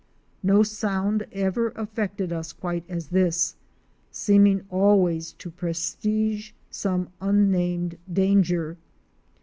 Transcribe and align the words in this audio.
No 0.41 0.63
sound 0.63 1.27
ever 1.31 1.69
affected 1.75 2.33
us 2.33 2.53
quite 2.53 2.83
as 2.89 3.09
this; 3.09 3.55
seeming 4.09 4.65
always 4.71 5.33
to 5.33 5.51
prestige 5.51 6.53
some 6.71 7.09
unnamed 7.21 7.99
danger. 8.11 8.77